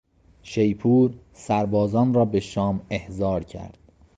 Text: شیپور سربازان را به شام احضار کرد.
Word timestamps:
شیپور 0.43 1.11
سربازان 1.33 2.13
را 2.13 2.25
به 2.25 2.39
شام 2.39 2.85
احضار 2.89 3.43
کرد. 3.43 3.77